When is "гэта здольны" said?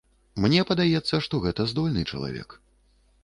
1.45-2.01